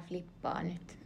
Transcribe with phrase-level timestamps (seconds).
[0.00, 0.96] Tää flippaa nyt.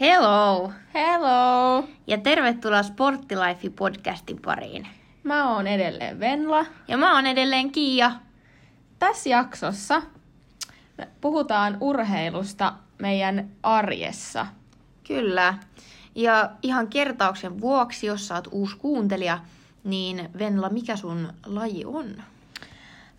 [0.00, 0.72] Hello!
[0.94, 1.84] Hello!
[2.06, 4.88] Ja tervetuloa Sporttilife-podcastin pariin.
[5.22, 6.66] Mä oon edelleen Venla.
[6.88, 8.12] Ja mä oon edelleen Kiia.
[8.98, 10.02] Tässä jaksossa
[10.98, 14.46] me puhutaan urheilusta meidän arjessa.
[15.06, 15.58] Kyllä.
[16.14, 19.38] Ja ihan kertauksen vuoksi, jos sä oot uusi kuuntelija,
[19.84, 22.22] niin Venla, mikä sun laji on?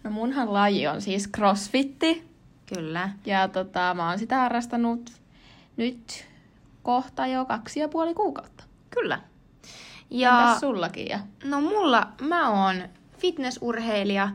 [0.03, 2.27] No munhan laji on siis crossfitti.
[2.73, 3.09] Kyllä.
[3.25, 5.11] Ja tota, mä oon sitä harrastanut
[5.77, 6.25] nyt
[6.83, 8.63] kohta jo kaksi ja puoli kuukautta.
[8.89, 9.21] Kyllä.
[10.09, 10.41] Ja...
[10.41, 11.07] Entäs sullakin?
[11.07, 11.19] Ja?
[11.43, 12.83] No mulla, mä oon
[13.17, 14.29] fitnessurheilija,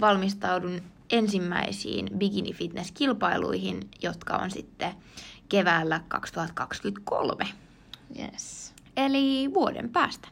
[0.00, 4.92] valmistaudun ensimmäisiin bikini fitness kilpailuihin, jotka on sitten
[5.48, 7.44] keväällä 2023.
[8.18, 8.74] Yes.
[8.96, 10.28] Eli vuoden päästä.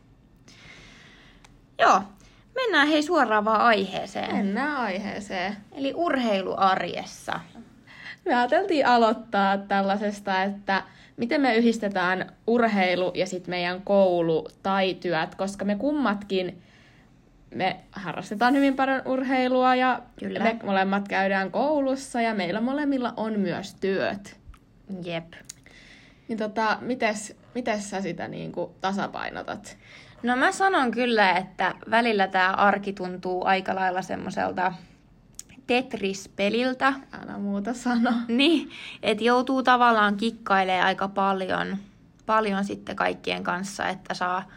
[1.79, 2.02] Joo,
[2.54, 4.37] mennään hei suoraan vaan aiheeseen.
[4.37, 5.57] Mennään aiheeseen.
[5.73, 7.41] Eli urheiluarjessa.
[8.24, 10.82] Me ajateltiin aloittaa tällaisesta, että
[11.16, 16.63] miten me yhdistetään urheilu ja sitten meidän koulu tai työt, koska me kummatkin
[17.54, 20.45] me harrastetaan hyvin paljon urheilua ja Kyllä.
[20.45, 24.40] me molemmat käydään koulussa ja meillä molemmilla on myös työt.
[25.04, 25.32] Jep.
[26.29, 29.76] Niin tota, mites, mites sä sitä niin kuin tasapainotat?
[30.23, 34.73] No mä sanon kyllä, että välillä tämä arki tuntuu aika lailla semmoiselta
[35.66, 36.92] Tetris-peliltä.
[37.23, 38.12] Älä muuta sano.
[38.29, 38.70] Niin,
[39.02, 41.76] että joutuu tavallaan kikkailemaan aika paljon,
[42.26, 44.48] paljon sitten kaikkien kanssa, että saa,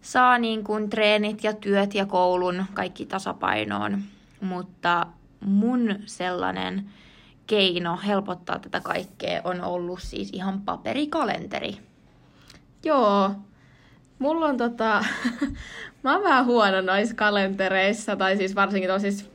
[0.00, 4.02] saa niin kuin treenit ja työt ja koulun kaikki tasapainoon.
[4.40, 5.06] Mutta
[5.40, 6.90] mun sellainen
[7.46, 11.78] keino helpottaa tätä kaikkea on ollut siis ihan paperikalenteri.
[12.84, 13.30] Joo.
[14.18, 15.04] Mulla on tota...
[16.02, 19.30] mä oon vähän huono noissa kalentereissa, tai siis varsinkin tosis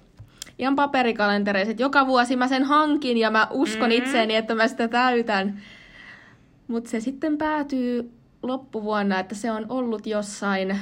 [0.60, 4.04] ihan paperikalentereissa, että joka vuosi mä sen hankin ja mä uskon mm-hmm.
[4.04, 5.62] itseeni, että mä sitä täytän.
[6.68, 8.12] Mutta se sitten päätyy
[8.44, 10.80] loppuvuonna, että se on ollut jossain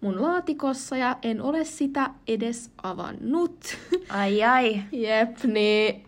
[0.00, 3.78] mun laatikossa ja en ole sitä edes avannut.
[4.08, 4.82] Ai ai.
[4.92, 6.04] Jep, niin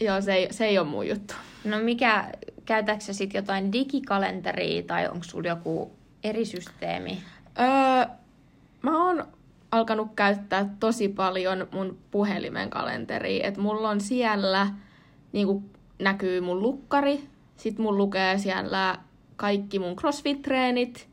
[0.00, 1.34] joo, se ei, se ei ole mun juttu.
[1.64, 2.32] No mikä,
[2.64, 5.92] käytätkö sä sit jotain digikalenteria tai onko sulla joku
[6.24, 7.22] eri systeemi?
[7.60, 8.14] Öö,
[8.82, 9.24] mä oon
[9.72, 13.46] alkanut käyttää tosi paljon mun puhelimen kalenteria.
[13.46, 14.68] Et mulla on siellä,
[15.32, 18.98] niin näkyy mun lukkari, sit mun lukee siellä
[19.42, 21.06] kaikki mun crossfit-treenit.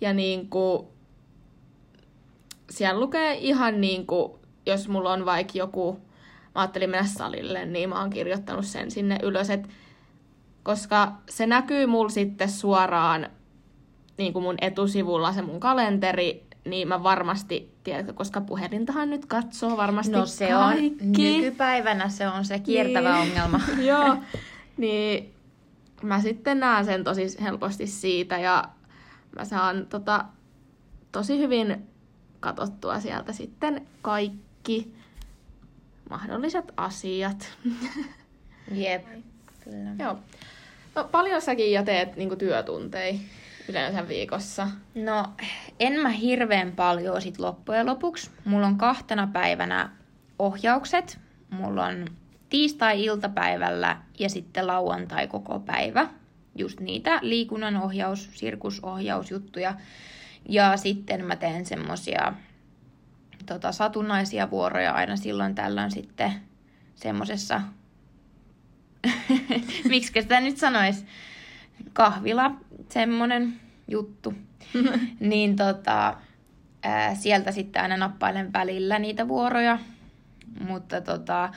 [0.00, 0.86] Ja niin kuin,
[2.70, 4.32] siellä lukee ihan niin kuin,
[4.66, 6.00] jos mulla on vaikka joku,
[6.54, 9.68] mä ajattelin mennä salille, niin mä oon kirjoittanut sen sinne ylös, et,
[10.62, 13.26] koska se näkyy mulla sitten suoraan
[14.18, 19.76] niin kuin mun etusivulla se mun kalenteri, niin mä varmasti, tiedätkö, koska puhelintahan nyt katsoo
[19.76, 20.96] varmasti No se kaikki.
[21.02, 23.22] on, nykypäivänä se on se kiertävä Niin.
[23.30, 23.60] ongelma.
[23.92, 24.16] Joo,
[24.76, 25.34] niin
[26.02, 28.64] mä sitten näen sen tosi helposti siitä ja
[29.36, 30.24] mä saan tota,
[31.12, 31.88] tosi hyvin
[32.40, 34.94] katsottua sieltä sitten kaikki
[36.10, 37.52] mahdolliset asiat.
[38.72, 39.04] Jep,
[39.64, 39.90] kyllä.
[39.98, 40.18] Joo.
[40.94, 43.18] No, paljon säkin jo teet niin työtunteja
[43.68, 44.68] yleensä viikossa.
[44.94, 45.24] No,
[45.80, 48.30] en mä hirveän paljon sit loppujen lopuksi.
[48.44, 49.90] Mulla on kahtena päivänä
[50.38, 51.18] ohjaukset.
[51.50, 52.04] Mulla on
[52.50, 56.08] tiistai-iltapäivällä ja sitten lauantai koko päivä.
[56.54, 59.74] Just niitä liikunnan ohjaus, sirkusohjausjuttuja.
[60.48, 62.32] Ja sitten mä teen semmosia
[63.46, 66.32] tota, satunnaisia vuoroja aina silloin tällöin sitten
[66.94, 67.62] semmosessa,
[69.88, 71.04] miksi sitä nyt sanois,
[71.92, 72.52] kahvila,
[72.88, 74.34] semmonen juttu.
[75.20, 76.16] niin tota,
[76.82, 79.78] ää, sieltä sitten aina nappailen välillä niitä vuoroja.
[80.68, 81.50] Mutta tota,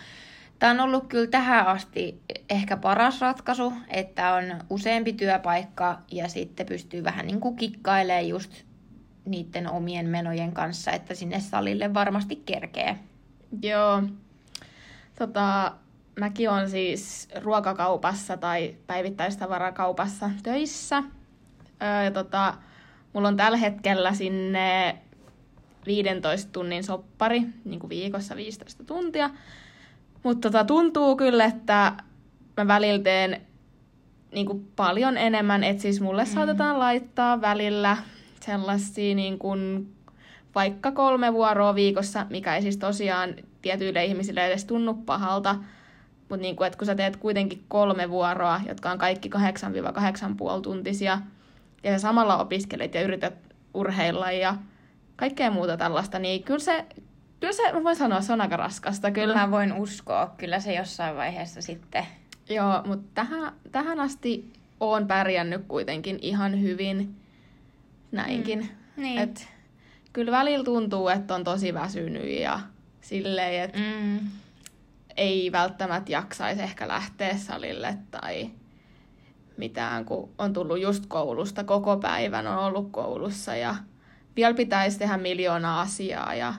[0.64, 6.66] tämä on ollut kyllä tähän asti ehkä paras ratkaisu, että on useampi työpaikka ja sitten
[6.66, 8.52] pystyy vähän niin kuin kikkailemaan just
[9.26, 13.00] niiden omien menojen kanssa, että sinne salille varmasti kerkee.
[13.62, 14.04] Joo.
[15.20, 15.72] Tota,
[16.20, 21.04] mäkin on siis ruokakaupassa tai päivittäistavarakaupassa töissä.
[21.82, 22.54] Öö, ja tota,
[23.14, 24.98] mulla on tällä hetkellä sinne
[25.86, 29.30] 15 tunnin soppari, niin kuin viikossa 15 tuntia.
[30.24, 31.94] Mutta tota, tuntuu kyllä, että
[32.58, 33.42] mä välillä teen
[34.32, 36.30] niin kuin paljon enemmän, että siis mulle mm.
[36.30, 37.98] saatetaan laittaa välillä
[38.40, 39.94] sellaisia niin kuin
[40.56, 45.56] vaikka kolme vuoroa viikossa, mikä ei siis tosiaan tietyille ihmisille edes tunnu pahalta,
[46.30, 49.30] Mutta niinku, kun sä teet kuitenkin kolme vuoroa, jotka on kaikki
[50.56, 51.20] 8-8,5 tuntisia,
[51.84, 53.34] ja sä samalla opiskelet ja yrität
[53.74, 54.56] urheilla ja
[55.16, 56.86] kaikkea muuta tällaista, niin kyllä se,
[57.44, 59.36] kyllä se, mä voin sanoa, se on aika raskasta kyllä.
[59.36, 62.06] Mä voin uskoa, kyllä se jossain vaiheessa sitten.
[62.50, 67.16] Joo, mutta tähän, tähän asti oon pärjännyt kuitenkin ihan hyvin
[68.12, 68.60] näinkin.
[68.60, 69.20] Mm, niin.
[69.20, 69.48] Et,
[70.14, 72.60] kyllä välillä tuntuu, että on tosi väsynyt ja
[73.02, 74.20] silleen, että Mm.
[75.18, 78.52] ei välttämättä jaksaisi ehkä lähteä salille tai
[79.58, 83.76] mitään, kun on tullut just koulusta koko päivän, on ollut koulussa ja
[84.36, 86.54] vielä pitäisi tehdä miljoona asiaa ja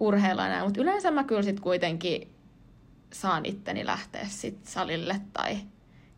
[0.00, 2.30] urheilla näin, mutta yleensä mä kyllä sit kuitenkin
[3.12, 5.56] saan itteni lähteä sit salille tai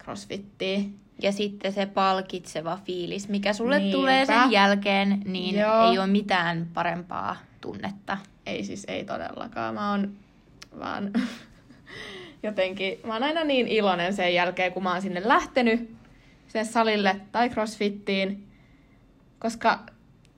[0.02, 0.98] crossfittiin.
[1.22, 3.96] Ja sitten se palkitseva fiilis, mikä sulle Niinpä.
[3.96, 5.90] tulee sen jälkeen, niin Joo.
[5.90, 8.18] ei ole mitään parempaa tunnetta.
[8.46, 9.74] Ei siis, ei todellakaan.
[9.74, 10.12] Mä oon
[10.78, 11.12] vaan
[12.42, 15.90] jotenkin, mä oon aina niin iloinen sen jälkeen, kun mä oon sinne lähtenyt
[16.48, 18.46] sinne salille tai crossfittiin,
[19.38, 19.86] koska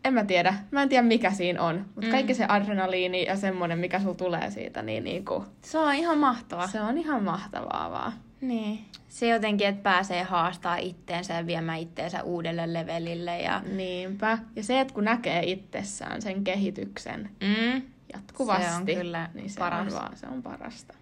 [0.04, 2.10] en mä tiedä, mä en tiedä mikä siinä on, mutta Mm.
[2.10, 6.18] kaikki se adrenaliini ja semmoinen, mikä sulla tulee siitä, niin, niin kuin, Se on ihan
[6.18, 6.66] mahtavaa.
[6.66, 8.12] se on ihan mahtavaa vaan.
[8.40, 8.84] Niin.
[9.08, 13.40] Se jotenkin, että pääsee haastaa itteensä ja viemään itteensä uudelle levelille.
[13.40, 13.62] Ja...
[13.72, 14.38] Niinpä.
[14.56, 17.82] Ja se, että kun näkee itsessään sen kehityksen Mm.
[18.12, 19.94] jatkuvasti, Se on kyllä niin se paras.
[19.94, 20.94] on vaan, se on parasta.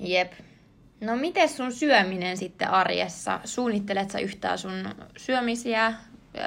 [0.00, 0.32] Jep.
[1.00, 3.40] No miten sun syöminen sitten arjessa?
[3.44, 4.84] Suunnittelet sä yhtään sun
[5.16, 5.86] syömisiä?
[6.36, 6.44] Öö,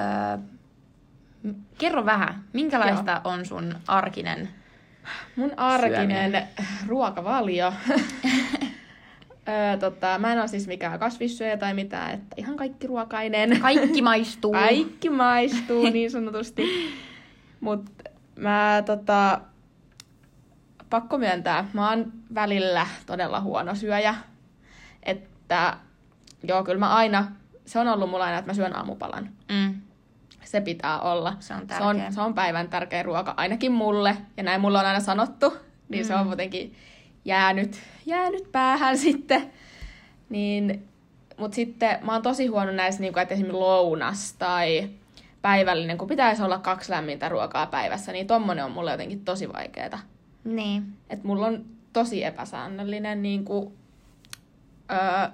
[1.77, 4.49] kerro vähän, minkälaista on sun arkinen?
[5.35, 6.47] Mun arkinen Syöminen.
[6.87, 7.73] ruokavalio.
[9.49, 13.59] öö, tota, mä en ole siis mikään kasvissyöjä tai mitään, että ihan kaikki ruokainen.
[13.61, 14.51] Kaikki maistuu.
[14.67, 16.63] Kaikki maistuu niin sanotusti.
[17.59, 17.89] Mut
[18.35, 19.41] mä tota,
[20.89, 24.15] pakko myöntää, mä oon välillä todella huono syöjä.
[25.03, 25.77] Että
[26.43, 27.31] joo, kyllä mä aina,
[27.65, 29.29] se on ollut mulla aina, että mä syön aamupalan.
[29.51, 29.81] Mm.
[30.49, 31.35] Se pitää olla.
[31.39, 32.11] Se on se on, tärkeä.
[32.11, 34.17] se on päivän tärkein ruoka, ainakin mulle.
[34.37, 35.57] Ja näin mulla on aina sanottu.
[35.89, 36.07] Niin mm.
[36.07, 36.75] se on jotenkin
[37.25, 39.51] jäänyt, jäänyt päähän sitten.
[40.29, 40.87] Niin,
[41.37, 44.89] mutta sitten mä oon tosi huono näissä, niin kuin, että esimerkiksi lounas tai
[45.41, 49.99] päivällinen, kun pitäisi olla kaksi lämmintä ruokaa päivässä, niin tommonen on mulle jotenkin tosi vaikeeta.
[50.43, 50.83] Niin.
[51.09, 53.73] Et mulla on tosi epäsäännöllinen niin kuin,
[54.91, 55.29] öö,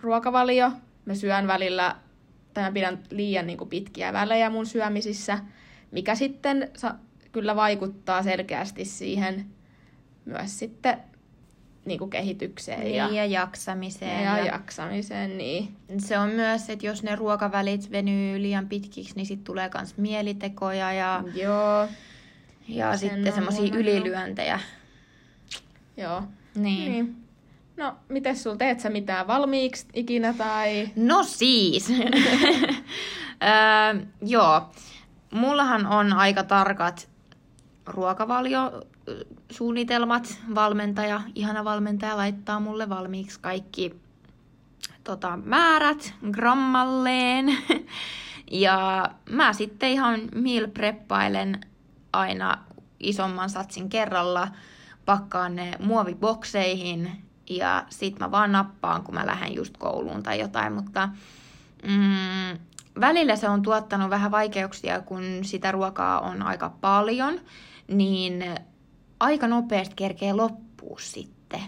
[0.00, 0.70] ruokavalio.
[1.04, 1.96] Mä syön välillä,
[2.54, 5.38] tai mä pidän liian niin kuin, pitkiä välejä mun syömisissä,
[5.90, 6.94] mikä sitten sa-
[7.32, 9.46] kyllä vaikuttaa selkeästi siihen
[10.24, 10.98] myös sitten
[11.84, 14.24] niin kuin kehitykseen Niin, ja, ja jaksamiseen.
[14.24, 15.38] ja, ja jaksamiseen.
[15.38, 15.76] Niin.
[15.98, 20.92] Se on myös, että jos ne ruokavälit venyy liian pitkiksi, niin sitten tulee myös mielitekoja
[20.92, 21.88] ja, Joo,
[22.68, 24.60] ja Sen sitten on semmoisia ylilyöntejä.
[25.96, 26.22] joo.
[26.54, 26.92] Niin.
[26.92, 27.21] Niin.
[27.82, 30.88] No, miten sul teet sä mitään valmiiksi ikinä tai...
[30.96, 31.90] No siis.
[31.90, 31.98] öö,
[34.26, 34.70] joo.
[35.30, 37.08] Mullahan on aika tarkat
[37.86, 40.38] ruokavaliosuunnitelmat.
[40.54, 43.94] Valmentaja, ihana valmentaja laittaa mulle valmiiksi kaikki
[45.04, 47.58] tota, määrät grammalleen.
[48.64, 51.60] ja mä sitten ihan meal preppailen
[52.12, 52.58] aina
[53.00, 54.48] isomman satsin kerralla,
[55.04, 57.22] pakkaan ne muovibokseihin
[57.56, 61.08] ja sit mä vaan nappaan, kun mä lähden just kouluun tai jotain, mutta
[61.88, 62.58] mm,
[63.00, 67.40] välillä se on tuottanut vähän vaikeuksia, kun sitä ruokaa on aika paljon,
[67.88, 68.44] niin
[69.20, 71.60] aika nopeasti kerkee loppua sitten.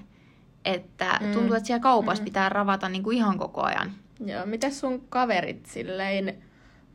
[0.65, 1.33] Että Mm.
[1.33, 2.25] tuntuu, että siellä kaupassa Mm.
[2.25, 3.93] pitää ravata niinku ihan koko ajan.
[4.27, 6.35] Joo, miten sun kaverit silleen,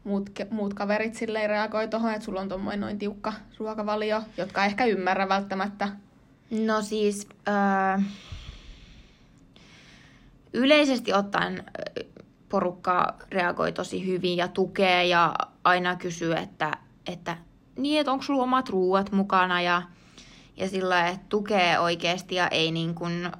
[0.03, 4.85] muut, muut kaverit silleen reagoi tuohon, että sulla on tommoinen noin tiukka ruokavalio, jotka ehkä
[4.85, 5.89] ymmärrä välttämättä.
[6.65, 8.01] No siis, öö,
[10.53, 11.63] yleisesti ottaen
[12.49, 16.77] porukka reagoi tosi hyvin ja tukee ja aina kysyy, että,
[17.07, 17.37] että
[17.75, 19.81] niin, että onko sulla omat ruuat mukana ja,
[20.57, 23.31] ja sillä että tukee oikeasti ja ei niin kuin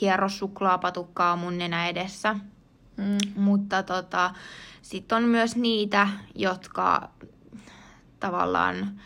[0.00, 2.34] hiero suklaapatukkaa mun nenä edessä.
[2.96, 3.18] Mm.
[3.36, 4.30] Mutta tota,
[4.82, 7.08] sitten on myös niitä, jotka
[8.20, 9.00] tavallaan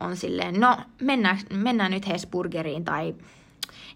[0.00, 3.14] on silleen, no mennään, mennään nyt Hesburgeriin tai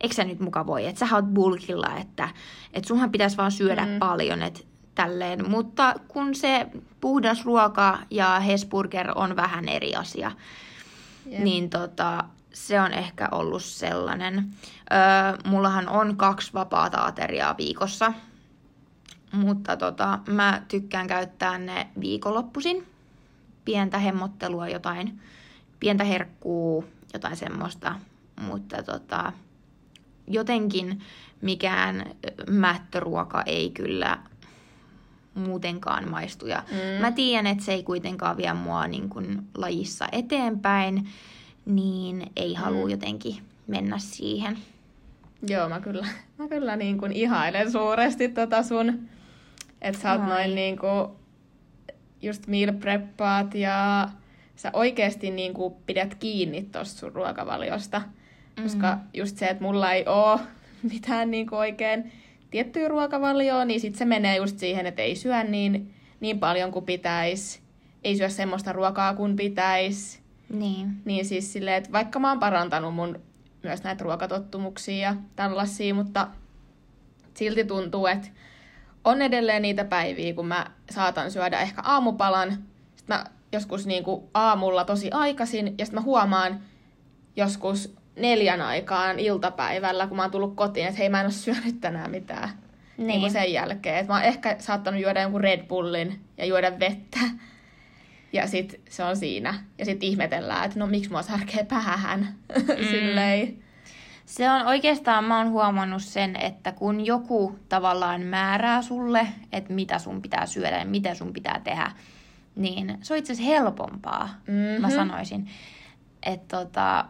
[0.01, 2.29] eikö sä nyt muka voi, että sä oot bulkilla, että,
[2.73, 3.99] että sunhan pitäisi vaan syödä Mm.
[3.99, 4.61] paljon, että
[4.95, 5.51] tälleen.
[5.51, 6.67] Mutta kun se
[7.01, 10.33] puhdas ruoka ja Hesburger on vähän eri asia,
[11.27, 11.43] Jep.
[11.43, 14.51] niin tota, se on ehkä ollut sellainen.
[14.93, 18.13] Öö, mullahan on kaksi vapaata ateriaa viikossa,
[19.33, 22.87] mutta tota, mä tykkään käyttää ne viikonloppuisin.
[23.65, 25.21] Pientä hemmottelua, jotain
[25.81, 27.95] pientä herkkuu, jotain semmoista.
[28.41, 29.33] Mutta tota,
[30.27, 31.01] jotenkin
[31.41, 32.05] mikään
[32.51, 34.19] mättöruoka ei kyllä
[35.35, 36.47] muutenkaan maistu.
[36.47, 37.01] Ja mm.
[37.01, 41.09] Mä tiedän, että se ei kuitenkaan vie mua niin kuin lajissa eteenpäin,
[41.67, 42.91] niin ei halua mm.
[42.91, 43.37] jotenkin
[43.67, 44.59] mennä siihen.
[45.49, 46.07] Joo, mä kyllä,
[46.39, 49.09] mä kyllä niin kuin ihailen suuresti tota sun,
[49.81, 50.29] että sä oot Ai.
[50.29, 51.09] noin niin kuin
[52.23, 54.09] just meal preppaat ja
[54.57, 58.03] sä oikeasti niin kuin pidät kiinni tosta sun ruokavaliosta.
[58.57, 58.63] Mm-hmm.
[58.63, 60.41] Koska just se, että mulla ei oo
[60.93, 62.13] mitään niin kuin oikein
[62.51, 66.85] tiettyä ruokavalioa, niin sitten se menee just siihen, että ei syö niin, niin paljon kuin
[66.85, 67.61] pitäisi,
[68.05, 70.21] ei syö semmoista ruokaa kuin pitäisi.
[70.49, 70.89] Niin.
[71.05, 73.21] Niin siis silleen, että vaikka mä oon parantanut mun
[73.63, 76.29] myös näitä ruokatottumuksia ja tällaisia, mutta
[77.35, 78.29] silti tuntuu, että
[79.05, 82.51] on edelleen niitä päiviä, kun mä saatan syödä ehkä aamupalan,
[82.97, 86.61] sitten mä joskus niin kuin aamulla tosi aikaisin, ja sitten mä huomaan
[87.37, 91.81] joskus neljän aikaan iltapäivällä, kun mä oon tullut kotiin, että hei mä en ole syönyt
[91.81, 92.49] tänään mitään.
[92.97, 93.07] Niin.
[93.07, 93.97] niin kuin sen jälkeen.
[93.97, 97.19] Että mä oon ehkä saattanut juoda jonkun Red Bullin ja juoda vettä.
[98.35, 99.55] Ja sit se on siinä.
[99.79, 102.29] Ja sit ihmetellään, että no miksi mua särkee päähän.
[102.79, 102.85] Mm.
[102.91, 103.59] Silleen.
[104.27, 109.99] Se on oikeastaan, mä oon huomannut sen, että kun joku tavallaan määrää sulle, että mitä
[109.99, 111.93] sun pitää syödä ja mitä sun pitää tehdä,
[112.57, 114.81] niin se on itse asiassa helpompaa, mm-hmm.
[114.81, 115.49] mä sanoisin.
[116.23, 117.05] Että tota,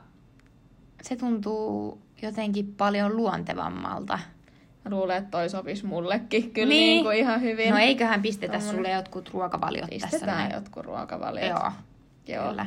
[1.02, 4.18] se tuntuu jotenkin paljon luontevammalta.
[4.84, 6.90] Mä luulen, että toi sopisi mullekin kyllä niin.
[6.90, 7.70] Niin kuin ihan hyvin.
[7.70, 8.76] No eiköhän pistetä Tommoinen...
[8.76, 10.52] sulle jotkut ruokavaliot Pistetään tässä näin.
[10.54, 11.48] jotkut ruokavaliot.
[11.48, 11.72] Joo,
[12.28, 12.48] Joo.
[12.48, 12.66] kyllä.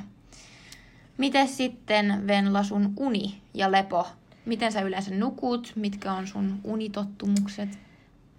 [1.18, 4.08] Miten sitten Venla sun uni ja lepo?
[4.46, 5.72] Miten sä yleensä nukut?
[5.76, 7.70] Mitkä on sun unitottumukset?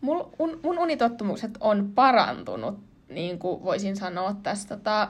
[0.01, 5.09] Mul, un, mun unitottumukset on parantunut, niin kuin voisin sanoa tästä tota,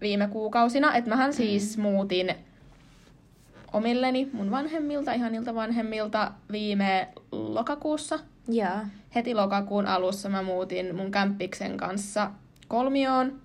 [0.00, 0.94] viime kuukausina.
[0.94, 1.82] Että mähän siis mm.
[1.82, 2.34] muutin
[3.72, 8.18] omilleni mun vanhemmilta, ihanilta vanhemmilta viime lokakuussa.
[8.54, 8.86] Yeah.
[9.14, 12.30] Heti lokakuun alussa mä muutin mun kämppiksen kanssa
[12.68, 13.40] kolmioon.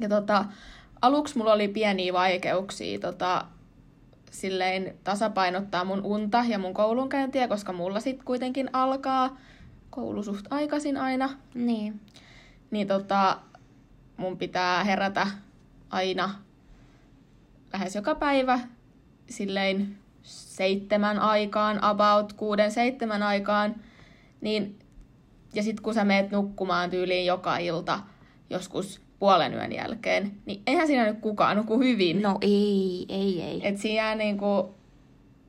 [0.00, 0.44] Ja tota,
[1.02, 3.44] aluksi mulla oli pieniä vaikeuksia tota,
[4.30, 9.36] silleen tasapainottaa mun unta ja mun koulunkäyntiä, koska mulla sit kuitenkin alkaa
[9.90, 11.30] koulu suht aikaisin aina.
[11.54, 12.00] Niin.
[12.70, 13.38] Niin tota,
[14.16, 15.26] mun pitää herätä
[15.90, 16.34] aina
[17.72, 18.60] lähes joka päivä
[19.28, 23.74] silleen seitsemän aikaan, about kuuden seitsemän aikaan,
[24.40, 24.78] niin
[25.54, 27.98] ja sitten kun sä meet nukkumaan tyyliin joka ilta
[28.50, 32.22] joskus puolen yön jälkeen, niin eihän siinä nyt kukaan nuku hyvin.
[32.22, 33.60] No ei, ei, ei.
[33.62, 34.74] Et siinä jää, niinku,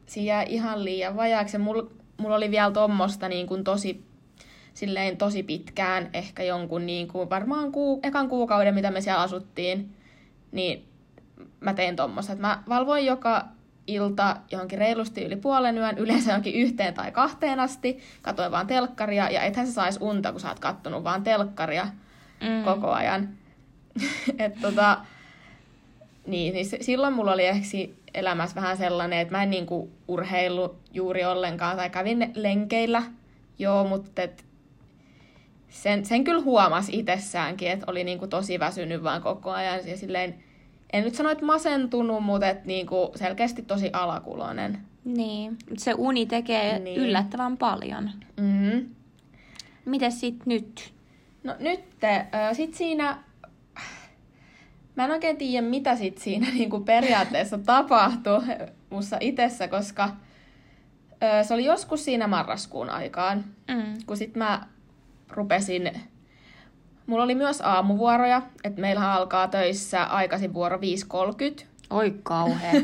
[0.06, 1.58] siinä jää ihan liian vajaaksi.
[1.58, 4.04] Mulla mul oli vielä tuommoista niinku tosi,
[4.74, 9.96] silleen tosi pitkään, ehkä jonkun niinku, varmaan kuu, ekan kuukauden, mitä me siellä asuttiin,
[10.52, 10.86] niin
[11.60, 12.36] mä tein tuommoista.
[12.36, 13.46] Mä valvoin joka
[13.88, 19.30] ilta johonkin reilusti yli puolen yön, yleensä johonkin yhteen tai kahteen asti, katoin vaan telkkaria,
[19.30, 21.88] ja ethän sä sais unta, kun sä oot kattonut vaan telkkaria
[22.42, 22.64] mm.
[22.66, 23.30] koko ajan.
[24.40, 24.98] Et tota,
[26.28, 27.78] niin, niin silloin mulla oli ehkä
[28.14, 33.04] elämässä vähän sellainen, että mä en niinku urheilu juuri ollenkaan, tai kävin lenkeillä,
[33.60, 34.46] joo, mutta et
[35.70, 40.44] sen, sen kyllä huomasi itsessäänkin, että oli niinku tosi väsynyt vaan koko ajan, ja silleen
[40.94, 44.78] en nyt sano, että masentunut, mutta et niinku selkeästi tosi alakuloinen.
[45.06, 47.02] Niin, se uni tekee niin.
[47.02, 48.12] yllättävän paljon.
[48.38, 48.90] Mm-hmm.
[49.86, 50.94] Miten sit nyt?
[51.44, 53.18] No nyt, äh, sit siinä,
[54.96, 58.42] mä en oikein tiedä mitä sit siinä niinku periaatteessa tapahtui
[58.90, 64.06] mussa itsessä, koska äh, se oli joskus siinä marraskuun aikaan, mm.
[64.06, 64.68] kun sit mä
[65.30, 65.92] rupesin
[67.08, 70.78] Mulla oli myös aamuvuoroja, että meillä alkaa töissä aikaisin vuoro
[71.60, 71.66] 5.30.
[71.90, 72.76] Oi kauhean.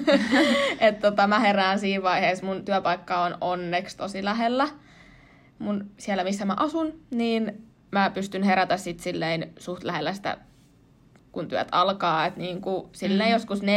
[0.79, 4.67] että tota, mä herään siinä vaiheessa, mun työpaikka on onneksi tosi lähellä.
[5.59, 10.37] Mun, siellä missä mä asun, niin mä pystyn herätä sit silleen suht lähellä sitä,
[11.31, 12.25] kun työt alkaa.
[12.25, 13.33] Että niinku, silleen mm.
[13.33, 13.67] joskus 4.45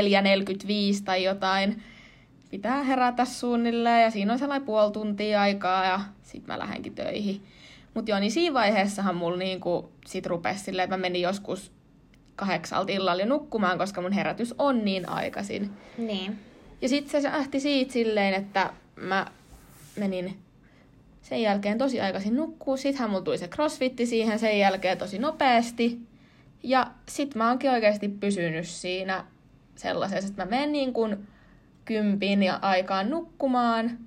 [1.04, 1.82] tai jotain
[2.50, 7.42] pitää herätä suunnilleen ja siinä on sellainen puoli tuntia aikaa ja sit mä lähdenkin töihin.
[7.96, 11.72] Mutta joo, niin siinä vaiheessahan mulla niinku sit rupesi silleen, että mä menin joskus
[12.36, 15.70] kahdeksalta illalla jo nukkumaan, koska mun herätys on niin aikaisin.
[15.98, 16.38] Niin.
[16.82, 19.26] Ja sitten se lähti siitä silleen, että mä
[19.96, 20.38] menin
[21.22, 22.76] sen jälkeen tosi aikaisin nukkuu.
[22.76, 26.00] Sittenhän mulla tuli se crossfitti siihen sen jälkeen tosi nopeasti.
[26.62, 29.24] Ja sit mä oonkin oikeasti pysynyt siinä
[29.74, 31.28] sellaisessa, että mä menen niin kuin
[31.84, 33.98] kympin ja aikaan nukkumaan.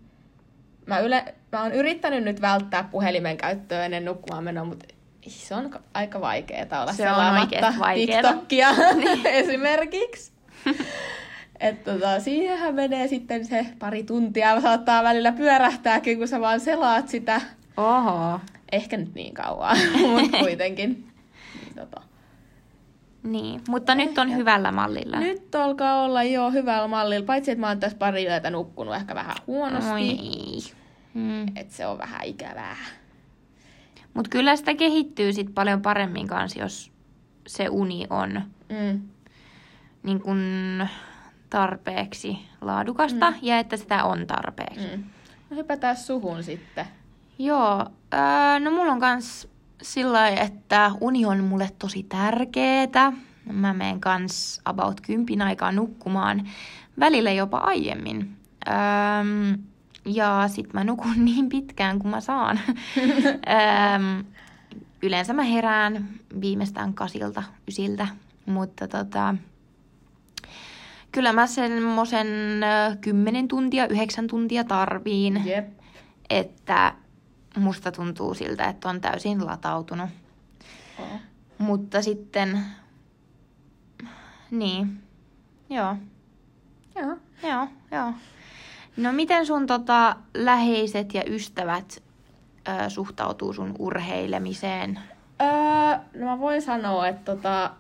[0.89, 4.85] Mä, yle, mä oon yrittänyt nyt välttää puhelimen käyttöä ennen nukkumaan menoa, mutta
[5.27, 7.47] se on aika vaikeaa olla se on
[7.95, 9.25] TikTokia niin.
[9.41, 10.31] esimerkiksi.
[11.59, 17.09] Että tota, siihenhän menee sitten se pari tuntia, saattaa välillä pyörähtääkin, kun sä vaan selaat
[17.09, 17.41] sitä.
[17.77, 18.39] Oho.
[18.71, 19.77] Ehkä nyt niin kauan,
[20.21, 21.07] mutta kuitenkin.
[21.55, 22.01] Niin, tota.
[23.23, 25.19] Niin, mutta nyt on hyvällä mallilla.
[25.19, 29.15] Nyt alkaa olla jo hyvällä mallilla, paitsi että mä oon tässä pari yötä nukkunut ehkä
[29.15, 29.91] vähän huonosti.
[29.91, 30.48] Oi ei.
[31.13, 31.47] Mm.
[31.55, 32.75] Että se on vähän ikävää.
[34.13, 36.91] Mutta kyllä sitä kehittyy sit paljon paremmin kanssa, jos
[37.47, 39.01] se uni on Mm.
[40.03, 40.41] niin kun
[41.49, 43.37] tarpeeksi laadukasta mm.
[43.41, 44.97] ja että sitä on tarpeeksi.
[44.97, 45.03] Mm.
[45.49, 46.85] No hypätään suhun sitten.
[47.39, 49.47] Joo, öö, no mulla on kans
[49.81, 53.13] sillä että uni on mulle tosi tärkeetä.
[53.51, 56.49] Mä menen kans about kympin aikaa nukkumaan,
[56.99, 58.37] välillä jopa aiemmin.
[58.67, 58.75] Öö,
[60.05, 62.59] ja sit mä nukun niin pitkään kuin mä saan.
[62.67, 64.23] öö,
[65.03, 66.09] yleensä mä herään
[66.41, 68.07] viimeistään kasilta, ysiltä,
[68.45, 69.35] mutta tota,
[71.11, 72.27] kyllä mä semmosen
[72.91, 75.67] ö, 10 tuntia, 9 tuntia tarviin Jep.
[76.29, 76.93] että
[77.57, 80.09] musta tuntuu siltä, että on täysin latautunut.
[80.99, 81.07] Oh.
[81.57, 82.59] Mutta sitten,
[84.51, 85.03] niin,
[85.69, 85.95] joo,
[86.95, 87.17] Joo.
[87.43, 88.13] joo, joo.
[88.99, 92.03] No miten sun tota, läheiset ja ystävät
[92.67, 94.99] ö, suhtautuu sun urheilemiseen?
[95.41, 95.47] Öö,
[96.19, 97.71] no mä voin sanoa, että tota,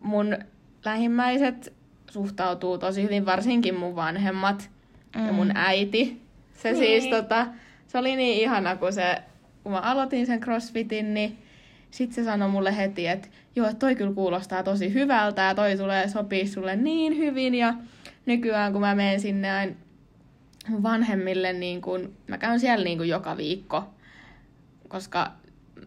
[0.00, 0.36] mun
[0.84, 1.72] lähimmäiset
[2.10, 4.70] suhtautuu tosi hyvin, varsinkin mun vanhemmat
[5.16, 5.26] mm.
[5.26, 6.22] ja mun äiti.
[6.54, 6.78] Se Niin.
[6.78, 7.46] siis tota,
[7.86, 9.22] se oli niin ihana, kun se,
[9.62, 11.38] kun mä aloitin sen crossfitin, niin
[11.90, 15.76] sit se sanoi mulle heti, että joo, että toi kyllä kuulostaa tosi hyvältä ja toi
[15.76, 17.74] tulee sopii sulle niin hyvin ja
[18.26, 19.76] nykyään kun mä menen sinne
[20.82, 23.84] vanhemmille, niin kun, mä käyn siellä niin kun joka viikko,
[24.88, 25.32] koska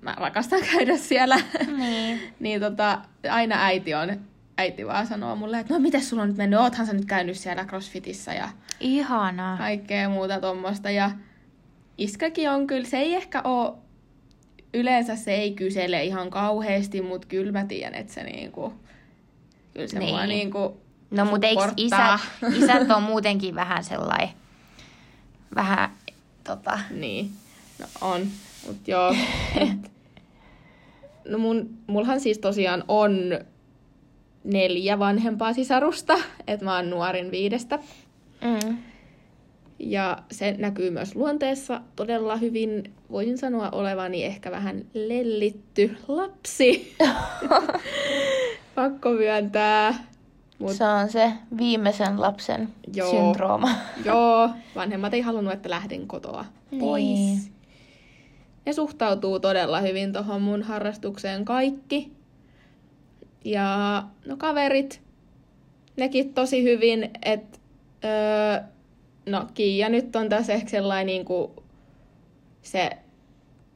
[0.01, 1.37] mä rakastan käydä siellä.
[1.77, 2.19] Niin.
[2.39, 4.19] niin tota, aina äiti on,
[4.57, 7.37] äiti vaan sanoo mulle, että no miten sulla on nyt mennyt, oothan sä nyt käynyt
[7.37, 9.57] siellä crossfitissä ja Ihanaa.
[9.57, 10.91] kaikkea muuta tuommoista.
[10.91, 11.11] Ja
[11.97, 13.73] iskäkin on kyllä, se ei ehkä ole,
[14.73, 18.73] yleensä se ei kysele ihan kauheasti, mutta kyllä mä tiedän, että se niinku,
[19.73, 20.09] kyllä se Niin.
[20.09, 20.77] mua niinku
[21.11, 22.19] No mutta eikö isät,
[22.53, 24.29] isät on muutenkin vähän sellainen,
[25.55, 25.89] vähän
[26.43, 27.31] tota, Niin,
[27.79, 28.27] no on.
[28.67, 29.15] Mut joo.
[29.61, 29.91] Et,
[31.29, 33.11] no mun, mulhan siis tosiaan on
[34.43, 37.79] neljä vanhempaa sisarusta, että mä oon nuorin viidestä.
[38.41, 38.77] mm,
[39.79, 42.93] Ja se näkyy myös luonteessa todella hyvin.
[43.11, 46.95] Voisin sanoa olevani ehkä vähän lellitty lapsi.
[48.75, 49.93] Pakko myöntää.
[50.59, 53.11] Mut se on se viimeisen lapsen Joo.
[53.11, 53.69] syndrooma.
[54.05, 56.45] joo, vanhemmat ei halunnut, että lähden kotoa
[56.79, 57.03] pois.
[57.03, 57.39] Niin.
[58.65, 62.11] Ne suhtautuu todella hyvin tuohon mun harrastukseen kaikki.
[63.45, 65.01] Ja no kaverit,
[65.97, 67.59] nekin tosi hyvin, että
[68.05, 68.63] öö,
[69.25, 71.51] no Kiia nyt on tässä ehkä sellainen niin kuin
[72.61, 72.89] se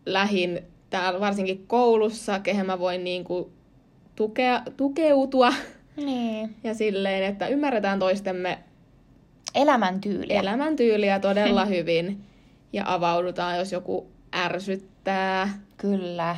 [0.05, 3.51] lähin täällä varsinkin koulussa, kehen mä voin niin kuin
[4.15, 5.53] tukea, tukeutua
[5.95, 6.55] Niin.
[6.63, 8.59] ja silleen, että ymmärretään toistemme
[9.55, 10.39] Elämäntyyliä.
[10.39, 12.21] elämäntyyliä todella hyvin
[12.73, 15.49] ja avaudutaan, jos joku ärsyttää.
[15.77, 16.35] Kyllä.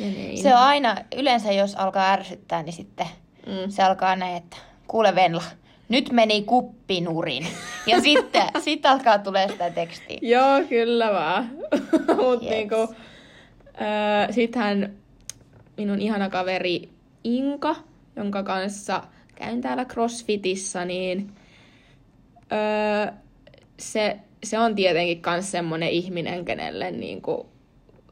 [0.00, 0.42] Ja niin.
[0.42, 3.06] Se on aina, yleensä jos alkaa ärsyttää, niin sitten
[3.46, 3.70] Mm.
[3.70, 4.56] se alkaa näin, että
[4.88, 5.42] kuule Venla,
[5.88, 7.46] nyt meni kuppinurin.
[7.86, 10.18] Ja sitten sit alkaa tulee sitä tekstiä.
[10.22, 11.50] Joo, kyllä vaan.
[12.16, 12.50] Mut Yes.
[12.50, 14.92] niinku, öö, sittenhän
[15.76, 16.88] minun ihana kaveri
[17.24, 17.76] Inka,
[18.16, 19.02] jonka kanssa
[19.34, 21.32] käyn täällä CrossFitissa, niin
[22.52, 23.12] öö,
[23.78, 27.52] se, se on tietenkin myös semmoinen ihminen, kenelle niinku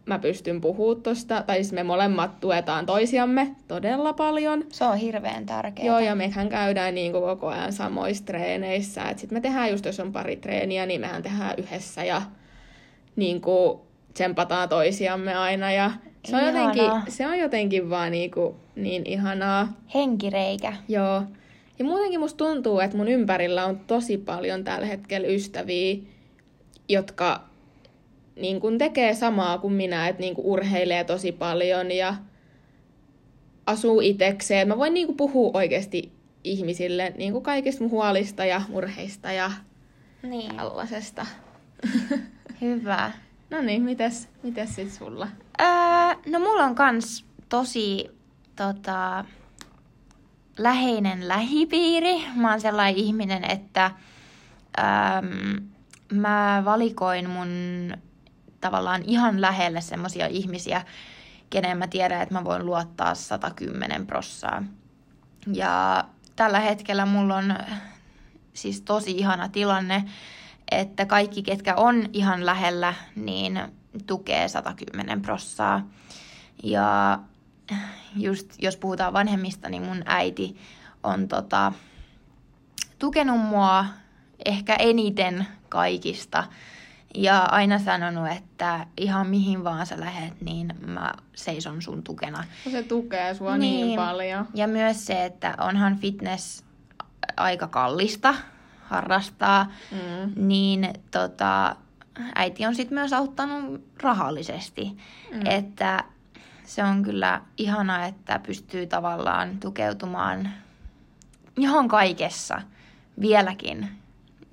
[0.07, 4.65] mä pystyn puhumaan tosta, tai siis me molemmat tuetaan toisiamme todella paljon.
[4.69, 5.87] Se on hirveän tärkeää.
[5.87, 9.03] Joo, ja mehän käydään niin kuin koko ajan samoissa treeneissä.
[9.17, 12.23] Sitten me tehdään just, jos on pari treeniä, niin mehän tehdään yhdessä ja
[13.17, 13.81] niin kuin
[14.15, 15.73] tsempataan toisiamme aina.
[15.73, 15.91] Ja
[16.25, 16.75] se on, Ihanaa.
[16.75, 19.73] jotenkin, se on jotenkin vaan niin, kuin, niin ihanaa.
[19.95, 20.73] Henkireikä.
[20.89, 21.23] Joo.
[21.79, 25.97] Ja muutenkin musta tuntuu, että mun ympärillä on tosi paljon tällä hetkellä ystäviä,
[26.89, 27.45] jotka
[28.37, 32.15] niin kun tekee samaa kuin minä, että niin kun urheilee tosi paljon ja
[33.67, 34.69] asuu itekseen.
[34.69, 36.13] Mä voin niin kun puhua oikeasti
[36.45, 39.51] ihmisille niin kuin kaikista mun huolista ja murheista ja
[40.23, 40.57] Niin.
[40.57, 41.27] tällaisesta.
[42.61, 43.13] Hyvä.
[43.51, 45.29] No niin, mites, mites sit sulla?
[45.61, 48.11] Öö, no mulla on kans tosi
[48.57, 49.25] tota,
[50.59, 52.25] läheinen lähipiiri.
[52.35, 53.85] Mä oon sellainen ihminen, että
[54.79, 55.61] äm,
[56.13, 57.49] mä valikoin mun
[58.61, 60.85] tavallaan ihan lähelle semmosia ihmisiä,
[61.51, 64.63] kenen mä tiedän, että mä voin luottaa 110 prossaa.
[65.53, 66.05] Ja
[66.37, 67.55] tällä hetkellä mulla on
[68.53, 70.05] siis tosi ihana tilanne,
[70.71, 73.61] että kaikki, ketkä on ihan lähellä, niin
[74.07, 75.89] tukee 110 prossaa.
[76.63, 77.19] Ja
[78.17, 80.57] just jos puhutaan vanhemmista, niin mun äiti
[81.03, 81.73] on tota,
[82.99, 83.85] tukenut mua
[84.45, 86.45] ehkä eniten kaikista.
[87.15, 92.45] Ja aina sanonut, että ihan mihin vaan sä lähet, niin mä seison sun tukena.
[92.73, 94.49] Se tukee sua niin, niin paljon.
[94.55, 96.65] Ja myös se, että onhan fitness
[97.37, 98.35] aika kallista
[98.83, 100.47] harrastaa, mm.
[100.47, 101.77] niin tota,
[102.35, 104.97] äiti on sitten myös auttanut rahallisesti.
[105.33, 105.47] Mm.
[105.47, 106.05] Että
[106.65, 110.51] se on kyllä ihana, että pystyy tavallaan tukeutumaan
[111.57, 112.63] ihan kaikessa
[113.21, 113.89] vieläkin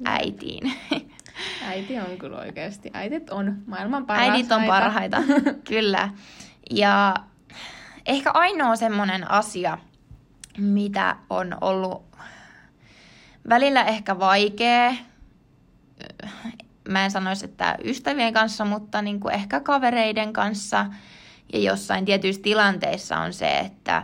[0.05, 0.73] äitiin.
[1.63, 2.91] Äiti on kyllä oikeasti.
[2.93, 4.33] Äitit on maailman parhaita.
[4.33, 5.17] Äidit on parhaita,
[5.69, 6.09] kyllä.
[6.71, 7.15] Ja
[8.05, 9.77] ehkä ainoa semmoinen asia,
[10.57, 12.05] mitä on ollut
[13.49, 14.95] välillä ehkä vaikea,
[16.87, 20.85] mä en sanoisi, että ystävien kanssa, mutta niin kuin ehkä kavereiden kanssa
[21.53, 24.03] ja jossain tietyissä tilanteissa on se, että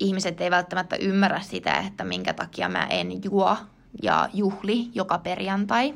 [0.00, 3.56] ihmiset ei välttämättä ymmärrä sitä, että minkä takia mä en juo
[4.02, 5.94] ja juhli joka perjantai.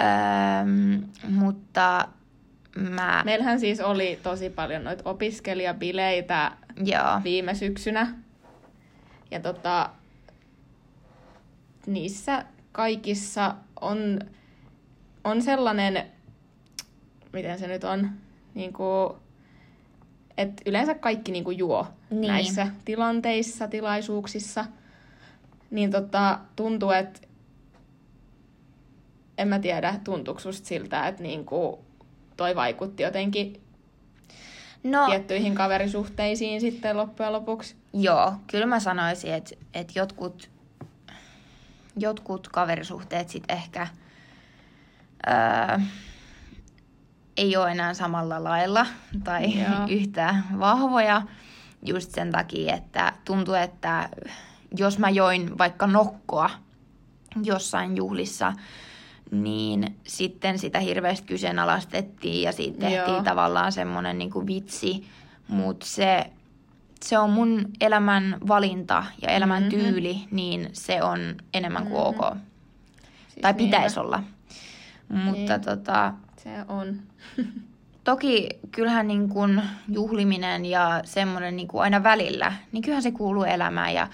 [0.00, 0.06] Öö,
[1.28, 2.08] mutta
[2.78, 3.22] mä...
[3.24, 6.52] Meillähän siis oli tosi paljon noita opiskelijabileitä
[6.84, 7.20] Joo.
[7.24, 8.14] viime syksynä.
[9.30, 9.90] Ja tota,
[11.86, 14.20] niissä kaikissa on,
[15.24, 16.06] on sellainen,
[17.32, 18.10] miten se nyt on,
[18.54, 19.14] niin kuin,
[20.36, 22.28] että yleensä kaikki niin kuin juo niin.
[22.28, 24.64] näissä tilanteissa, tilaisuuksissa.
[25.70, 27.20] Niin tota, tuntuu, että
[29.38, 31.84] en mä tiedä, tuntuuko susta siltä, että niinku
[32.36, 33.60] toi vaikutti jotenkin
[34.84, 37.76] no, tiettyihin kaverisuhteisiin sitten loppujen lopuksi?
[37.92, 40.50] Joo, kyllä mä sanoisin, että, että jotkut,
[41.96, 43.86] jotkut kaverisuhteet sitten ehkä
[45.26, 45.78] öö,
[47.36, 48.86] ei ole enää samalla lailla
[49.24, 49.86] tai Joo.
[49.98, 51.22] yhtä vahvoja
[51.82, 54.08] just sen takia, että tuntuu, että
[54.78, 56.50] jos mä join vaikka nokkoa
[57.42, 58.52] jossain juhlissa,
[59.30, 63.22] niin sitten sitä hirveästi kyseenalaistettiin ja siitä tehtiin Joo.
[63.22, 65.06] tavallaan semmoinen niin kuin vitsi,
[65.48, 66.30] mutta se,
[67.02, 69.78] se on mun elämän valinta ja elämän mm-hmm.
[69.78, 72.24] tyyli, niin se on enemmän kuin mm-hmm.
[72.24, 72.36] ok.
[73.28, 74.22] Siis tai pitäisi olla.
[75.12, 75.60] Mutta niin.
[75.60, 76.14] tota...
[76.36, 77.00] Se on.
[78.04, 83.44] toki kyllähän niin kuin juhliminen ja semmoinen niin kuin aina välillä, niin kyllähän se kuuluu
[83.44, 84.08] elämään ja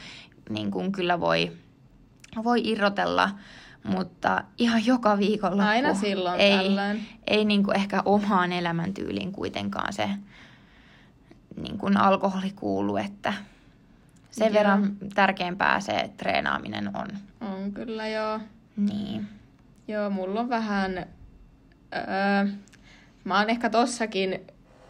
[0.50, 1.52] niin kuin kyllä voi,
[2.44, 3.30] voi irrotella
[3.84, 5.68] mutta ihan joka viikolla.
[5.68, 7.06] Aina silloin ei, tällöin.
[7.26, 10.10] Ei niin kuin ehkä omaan elämäntyyliin kuitenkaan se
[11.62, 13.32] niin kuin alkoholi kuulu, että
[14.30, 14.54] sen joo.
[14.54, 17.08] verran tärkeämpää se treenaaminen on.
[17.40, 18.40] On kyllä joo.
[18.76, 19.28] Niin.
[19.88, 21.06] Joo, mulla on vähän...
[21.94, 22.52] Öö,
[23.24, 24.40] mä oon ehkä tossakin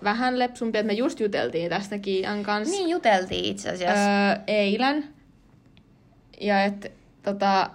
[0.04, 2.74] vähän lepsumpi, että me just juteltiin tästä Kiian kanssa.
[2.74, 4.30] Niin, juteltiin itse asiassa.
[4.30, 5.04] Öö, eilen.
[6.40, 6.88] Ja että
[7.22, 7.70] tota,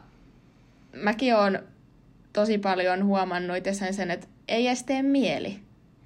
[0.95, 1.59] mäkin oon
[2.33, 5.59] tosi paljon huomannut itse sen, että ei edes tee mieli.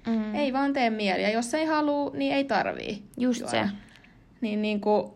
[0.06, 0.34] Mm.
[0.34, 1.22] Ei vaan tee mieli.
[1.22, 3.02] Ja jos ei halua, niin ei tarvii.
[3.16, 3.50] Just juoda.
[3.50, 3.72] se.
[4.40, 5.12] Niin, niin kuin,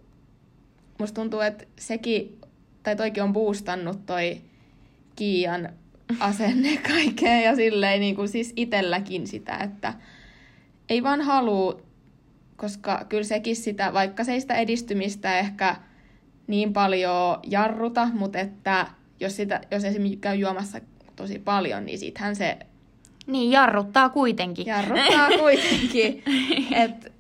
[0.99, 2.41] musta tuntuu, että sekin,
[2.83, 4.41] tai toikin on boostannut toi
[5.17, 5.69] Kiian
[6.21, 9.95] asenne kaikkeen ja silleen niin kuin siis itselläkin sitä, että
[10.89, 11.81] ei vaan halua,
[12.57, 15.77] koska kyllä sekin sitä, vaikka se ei sitä edistymistä ehkä
[16.47, 18.87] niin paljon jarruta, mutta että
[19.21, 20.81] jos, sitä, jos esimerkiksi käy juomassa
[21.17, 22.59] tosi paljon, niin sittenhän se...
[23.27, 24.67] Niin, jarruttaa kuitenkin.
[24.67, 26.23] Jarruttaa kuitenkin.
[26.75, 27.13] Et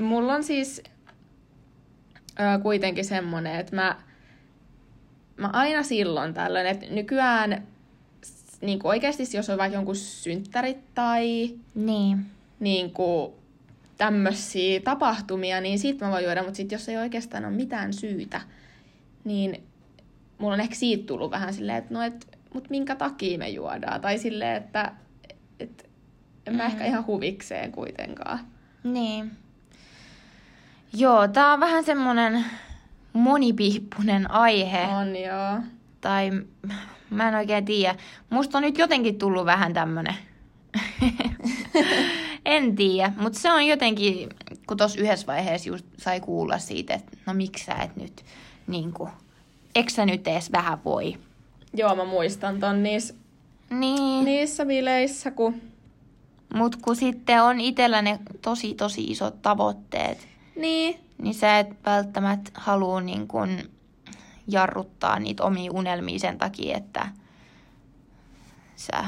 [0.00, 0.82] mulla on siis
[2.40, 3.96] ö, kuitenkin semmoinen, että mä,
[5.36, 7.66] mä aina silloin tällöin, että nykyään
[8.60, 12.26] niin kuin oikeasti jos on vaikka jonkun synttärit tai niin.
[12.60, 13.32] Niin kuin,
[14.00, 18.40] tämmöisiä tapahtumia, niin sit mä voin juoda, mutta sit jos ei oikeastaan ole mitään syytä,
[19.24, 19.62] niin
[20.38, 24.00] mulla on ehkä siitä tullut vähän silleen, että no et, mut minkä takia me juodaan.
[24.00, 24.92] Tai silleen, että
[25.60, 25.90] et,
[26.46, 26.66] en mä mm.
[26.66, 28.38] ehkä ihan huvikseen kuitenkaan.
[28.84, 29.30] Niin.
[30.92, 32.44] Joo, tää on vähän semmonen
[33.12, 34.86] monipihpunen aihe.
[34.86, 35.60] On joo.
[36.00, 36.30] Tai
[37.10, 37.94] mä en oikein tiedä.
[38.30, 40.14] Musta on nyt jotenkin tullut vähän tämmönen.
[42.44, 44.28] en tiedä, mutta se on jotenkin,
[44.66, 48.24] kun tuossa yhdessä vaiheessa just sai kuulla siitä, että no miksi sä et nyt
[48.66, 49.10] niin kuin,
[49.74, 51.16] eikö sä nyt edes vähän voi?
[51.74, 53.14] Joo, mä muistan ton niissä,
[53.70, 54.24] niin.
[54.24, 55.60] niissä bileissä, kun...
[56.54, 62.50] Mut kun sitten on itsellä ne tosi tosi isot tavoitteet, niin, niin sä et välttämättä
[62.54, 63.58] halua niin kun
[64.52, 67.08] jarruttaa niitä omia unelmia sen takia, että
[68.76, 69.04] sä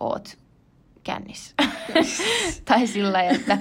[0.00, 0.38] oot
[1.04, 1.54] kännissä.
[2.68, 3.58] tai sillä että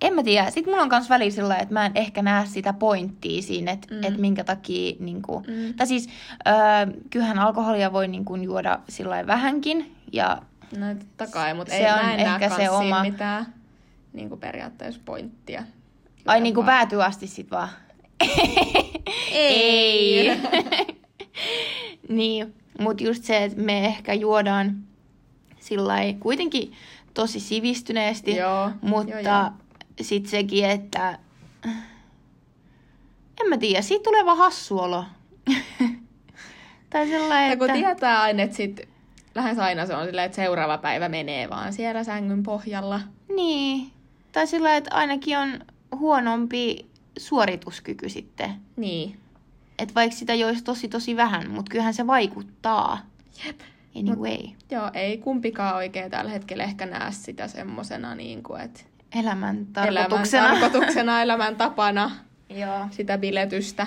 [0.00, 0.50] en mä tiedä.
[0.50, 3.94] Sitten mulla on myös väliä sillä että mä en ehkä näe sitä pointtia siinä, että
[3.94, 4.04] mm.
[4.04, 4.96] et minkä takia...
[5.00, 5.74] Niin kuin, mm.
[5.74, 6.08] Tai siis
[6.48, 6.54] öö,
[7.10, 9.94] kyllähän alkoholia voi niin kuin, juoda sillä vähänkin.
[10.12, 10.42] Ja
[10.76, 13.46] No totta kai, mutta Se ei, on mä en ehkä se oma- mitään
[14.12, 15.62] niin kuin periaatteessa pointtia.
[16.26, 17.68] ai niin kuin vaan- päätyy asti sit vaan.
[19.32, 20.30] Ei.
[22.08, 24.76] niin, mutta just se, että me ehkä juodaan
[25.60, 26.72] sillä kuitenkin
[27.14, 28.36] tosi sivistyneesti.
[28.36, 29.52] Joo, Mutta
[30.00, 31.18] sitten sekin, että
[33.40, 35.04] en mä tiedä, siitä tulee vaan hassu olo.
[36.90, 37.80] tai sellainen, Ja kun että...
[37.80, 38.88] tietää aina, että sit
[39.34, 43.00] lähes aina se on silleen, että seuraava päivä menee vaan siellä sängyn pohjalla.
[43.36, 43.90] Niin.
[44.32, 45.58] Tai sillä että ainakin on
[45.98, 46.86] huonompi
[47.18, 48.50] suorituskyky sitten.
[48.76, 49.18] Niin.
[49.78, 52.98] Että vaikka sitä joisi tosi tosi vähän, mutta kyllähän se vaikuttaa.
[53.46, 53.60] Jep.
[53.96, 54.38] Anyway.
[54.70, 58.80] Joo, ei kumpikaan oikein tällä hetkellä ehkä näe sitä semmosena, niin kuin, että
[59.20, 60.44] Elämän tarkoituksena.
[60.46, 62.10] elämän tarkoituksena, elämän tapana,
[62.50, 62.88] Joo.
[62.90, 63.86] sitä biletystä,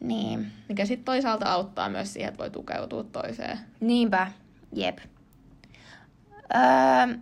[0.00, 0.46] Niin.
[0.68, 3.58] mikä sitten toisaalta auttaa myös siihen, että voi tukeutua toiseen.
[3.80, 4.32] Niinpä.
[4.72, 4.98] Jep.
[6.56, 7.16] Öö,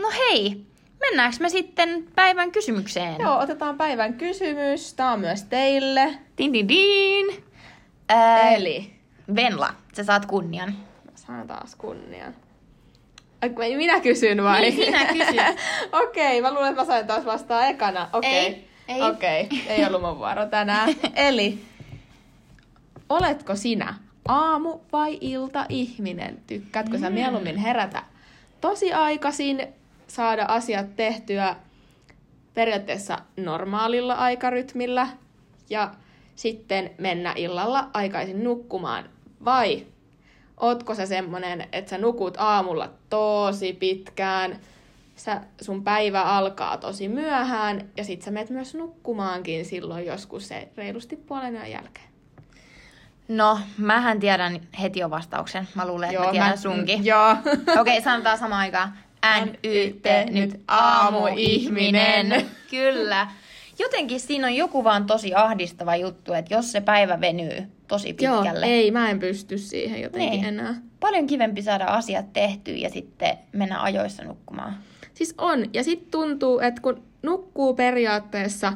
[0.00, 0.66] no hei,
[1.10, 3.16] mennäänkö me sitten päivän kysymykseen?
[3.20, 4.94] Joo, otetaan päivän kysymys.
[4.94, 6.18] Tämä on myös teille.
[6.38, 7.26] Din din din.
[8.12, 8.92] Öö, Eli,
[9.34, 10.68] Venla, sä saat kunnian.
[11.04, 12.34] mä saan taas kunnian.
[13.76, 14.60] Minä kysyn vai?
[14.60, 15.40] Niin, sinä kysyt.
[16.02, 18.08] Okei, mä luulen, että mä sain taas vastaan ekana.
[18.12, 18.30] Okei.
[18.36, 19.02] Ei, ei.
[19.02, 20.88] Okei, ei ollut mun vuoro tänään.
[21.14, 21.58] Eli,
[23.08, 23.94] oletko sinä
[24.28, 26.38] aamu- vai ilta-ihminen?
[26.46, 28.02] Tykkäätkö sä mieluummin herätä
[28.60, 29.66] tosi aikaisin,
[30.06, 31.56] saada asiat tehtyä
[32.54, 35.08] periaatteessa normaalilla aikarytmillä
[35.70, 35.94] ja
[36.34, 39.04] sitten mennä illalla aikaisin nukkumaan?
[39.44, 39.86] Vai
[40.56, 44.60] ootko sä semmonen, että sä nukut aamulla tosi pitkään,
[45.16, 50.68] sä, sun päivä alkaa tosi myöhään ja sit sä menet myös nukkumaankin silloin joskus se
[50.76, 52.06] reilusti puolen yön jälkeen.
[53.28, 55.68] No, mähän tiedän heti jo vastauksen.
[55.74, 57.04] Mä luulen, että mä tiedän sunkin.
[57.10, 57.30] Joo.
[57.30, 58.98] Okei, okay, sanotaan samaan aikaan.
[59.44, 62.46] NYT, nyt aamuihminen.
[62.70, 63.26] Kyllä.
[63.78, 68.42] Jotenkin siinä on joku vaan tosi ahdistava juttu, että jos se päivä venyy tosi Joo,
[68.42, 68.66] pitkälle.
[68.66, 70.44] ei, mä en pysty siihen jotenkin Niin.
[70.44, 70.74] enää.
[71.00, 74.76] Paljon kivempi saada asiat tehtyä ja sitten mennä ajoissa nukkumaan.
[75.14, 75.64] Siis on.
[75.72, 78.72] Ja sitten tuntuu, että kun nukkuu periaatteessa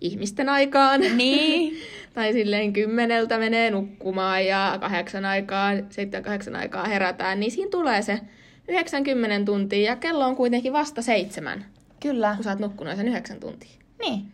[0.00, 1.76] ihmisten aikaan, Niin.
[2.14, 8.02] tai silleen kymmeneltä menee nukkumaan ja kahdeksan aikaan, sitten kahdeksan aikaa herätään, niin siinä tulee
[8.02, 8.20] se
[8.68, 11.64] 90 tuntia ja kello on kuitenkin vasta seitsemän,
[12.00, 12.34] Kyllä.
[12.34, 13.70] kun sä oot nukkunut sen yhdeksän tuntia.
[13.98, 14.32] Niin.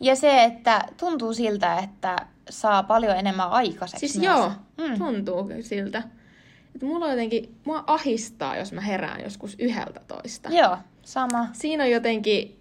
[0.00, 2.16] Ja se, että tuntuu siltä, että
[2.50, 4.36] saa paljon enemmän aikaiseksi Siis myös.
[4.38, 4.98] joo, Mm.
[4.98, 6.02] tuntuu siltä.
[6.74, 10.48] Että mulla jotenkin, mua ahistaa, jos mä herään joskus yhdeltä toista.
[10.52, 11.46] Joo, sama.
[11.52, 12.56] Siinä on jotenkin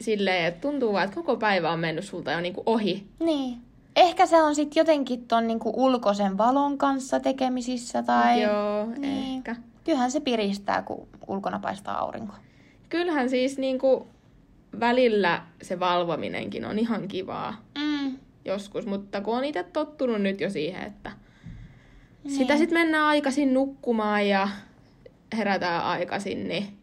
[0.00, 3.06] silleen, että tuntuu vaan, että koko päivä on mennyt sulta jo niinku ohi.
[3.20, 3.58] Niin.
[3.96, 8.42] Ehkä se on sitten jotenkin ton niinku ulkoisen valon kanssa tekemisissä tai...
[8.42, 9.36] Joo, niin.
[9.36, 9.56] ehkä.
[9.86, 12.32] Kyllähän se piristää, kun ulkona paistaa aurinko.
[12.88, 14.06] Kyllähän siis niinku
[14.80, 18.18] välillä se valvominenkin on ihan kivaa Mm.
[18.44, 21.12] joskus, mutta kun on itse tottunut nyt jo siihen, että
[22.24, 22.36] Niin.
[22.36, 24.48] sitä sitten mennään aikaisin nukkumaan ja
[25.36, 26.78] herätään aikaisin, niin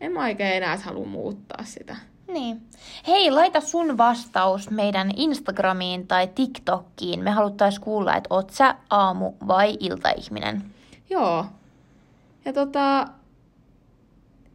[0.00, 1.96] en mä oikein enää halua muuttaa sitä.
[2.28, 2.62] Niin.
[3.06, 7.24] Hei, laita sun vastaus meidän Instagramiin tai TikTokkiin.
[7.24, 10.62] Me haluttais kuulla, että oot sä aamu- vai iltaihminen.
[11.10, 11.46] Joo.
[12.48, 13.06] Ja tota,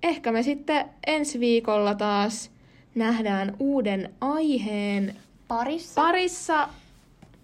[0.03, 2.51] ehkä me sitten ensi viikolla taas
[2.95, 5.15] nähdään uuden aiheen
[5.47, 6.01] Parissa?
[6.01, 6.69] parissa.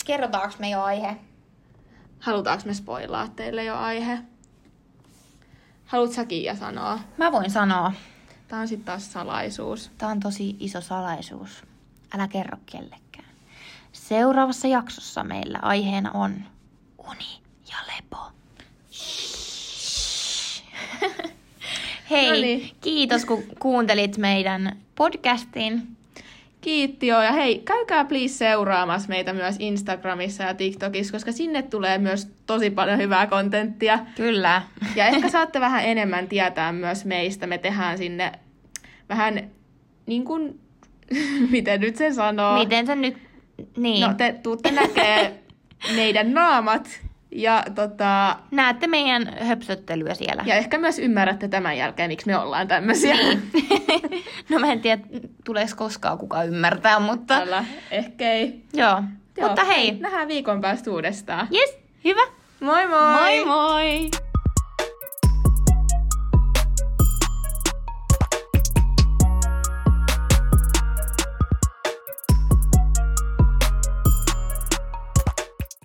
[0.05, 1.17] Kerrotaanko me jo aihe?
[2.19, 4.19] Halutaanko me spoilaa teille jo aihe?
[5.85, 6.99] Haluat sä Kiia sanoa?
[7.17, 7.93] Mä voin sanoa.
[8.47, 9.91] Tää on sitten taas salaisuus.
[9.97, 11.63] Tämä on tosi iso salaisuus.
[12.15, 13.29] Älä kerro kellekään.
[13.91, 16.35] Seuraavassa jaksossa meillä aiheena on
[16.97, 18.31] uni ja lepo.
[18.91, 19.38] Shhh.
[22.09, 22.69] Hei, Noniin.
[22.81, 25.81] kiitos kun kuuntelit meidän podcastin.
[26.61, 31.97] Kiitti joo, ja hei, käykää please seuraamassa meitä myös Instagramissa ja TikTokissa, koska sinne tulee
[31.97, 33.99] myös tosi paljon hyvää kontenttia.
[34.15, 34.61] Kyllä.
[34.95, 37.47] Ja ehkä saatte vähän enemmän tietää myös meistä.
[37.47, 38.31] Me tehdään sinne
[39.09, 39.49] vähän
[40.05, 40.59] niin kuin,
[41.51, 42.59] miten nyt se sanoo?
[42.59, 43.17] Miten se nyt...
[43.77, 44.07] Niin.
[44.07, 45.39] No te tuutte näkee
[45.95, 50.43] meidän naamat ja, tota, Näette meidän höpsöttelyä siellä.
[50.45, 53.15] ja ehkä myös ymmärrätte tämän jälkeen, miksi me ollaan tämmöisiä.
[54.49, 55.01] no mä en tiedä,
[55.45, 57.39] tuleeko koskaan kukaan ymmärtää, mutta...
[57.39, 58.63] Tällä ehkä ei.
[58.73, 59.03] Joo.
[59.41, 59.91] Mutta hei.
[59.91, 61.47] Nähdään viikon päästä uudestaan.
[61.53, 62.21] Yes, hyvä.
[62.59, 63.13] Moi moi!
[63.13, 64.09] Moi moi!